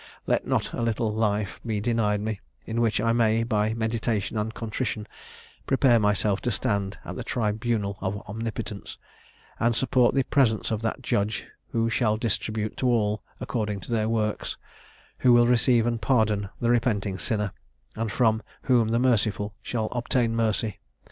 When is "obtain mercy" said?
19.91-20.79